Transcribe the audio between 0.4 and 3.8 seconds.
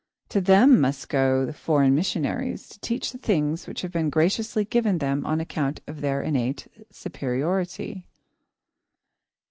them must go the foreign missionaries, to teach the things